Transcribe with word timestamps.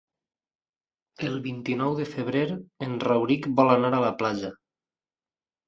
El 1.27 1.35
vint-i-nou 1.47 1.93
de 1.99 2.07
febrer 2.15 2.43
en 2.87 2.97
Rauric 3.05 3.47
vol 3.63 3.73
anar 3.77 3.95
a 4.01 4.03
la 4.09 4.13
platja. 4.25 4.53